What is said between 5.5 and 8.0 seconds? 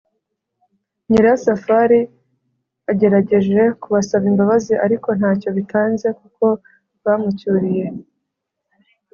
bitanze kuko bamucyuriye